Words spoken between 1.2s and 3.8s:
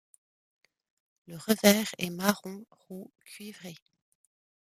Le revers est marron roux cuivré.